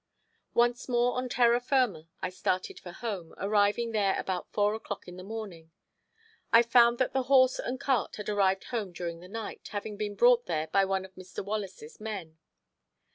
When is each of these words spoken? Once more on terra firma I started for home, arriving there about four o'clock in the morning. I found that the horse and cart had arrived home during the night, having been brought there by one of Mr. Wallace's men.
Once 0.55 0.89
more 0.89 1.13
on 1.15 1.29
terra 1.29 1.59
firma 1.61 2.07
I 2.23 2.31
started 2.31 2.79
for 2.79 2.91
home, 2.91 3.35
arriving 3.37 3.91
there 3.91 4.19
about 4.19 4.51
four 4.51 4.73
o'clock 4.73 5.07
in 5.07 5.15
the 5.15 5.23
morning. 5.23 5.69
I 6.51 6.63
found 6.63 6.97
that 6.97 7.13
the 7.13 7.21
horse 7.29 7.59
and 7.59 7.79
cart 7.79 8.15
had 8.15 8.27
arrived 8.27 8.63
home 8.63 8.93
during 8.93 9.19
the 9.19 9.27
night, 9.27 9.67
having 9.73 9.97
been 9.97 10.15
brought 10.15 10.47
there 10.47 10.65
by 10.65 10.85
one 10.85 11.05
of 11.05 11.13
Mr. 11.13 11.45
Wallace's 11.45 11.99
men. 11.99 12.39